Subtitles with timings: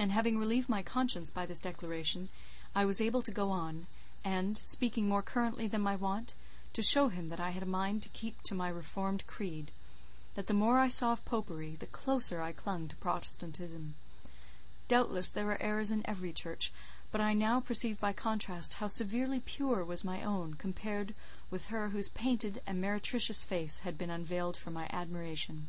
[0.00, 2.28] And having relieved my conscience by this declaration,
[2.74, 3.86] I was able to go on,
[4.24, 6.34] and, speaking more currently and clearly than my wont,
[6.72, 9.70] to show him that I had a mind to keep to my reformed creed;
[10.34, 13.94] the more I saw of Popery the closer I clung to Protestantism;
[14.88, 16.72] doubtless there were errors in every church,
[17.12, 21.14] but I now perceived by contrast how severely pure was my own, compared
[21.52, 25.68] with her whose painted and meretricious face had been unveiled for my admiration.